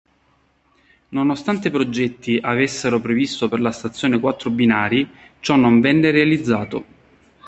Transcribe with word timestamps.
Nonostante 1.09 1.67
i 1.67 1.71
progetti 1.71 2.39
avessero 2.41 2.99
previsto 2.99 3.47
per 3.47 3.59
la 3.59 3.71
stazione 3.71 4.19
quattro 4.19 4.49
binari, 4.49 5.07
ciò 5.41 5.55
non 5.55 5.79
venne 5.79 6.09
realizzato. 6.09 6.85